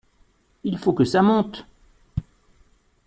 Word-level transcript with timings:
Il 0.63 0.79
faut 0.79 0.93
que 0.93 1.03
ça 1.03 1.21
monte. 1.21 1.63